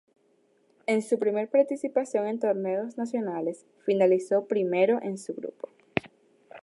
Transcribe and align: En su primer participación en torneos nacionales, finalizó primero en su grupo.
En 0.87 1.03
su 1.03 1.19
primer 1.19 1.47
participación 1.51 2.25
en 2.25 2.39
torneos 2.39 2.97
nacionales, 2.97 3.67
finalizó 3.85 4.45
primero 4.47 4.99
en 4.99 5.19
su 5.19 5.35
grupo. 5.35 5.69